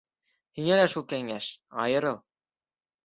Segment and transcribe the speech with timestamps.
[0.59, 1.51] Һиңә лә шул кәңәш:
[1.85, 2.21] айырыл.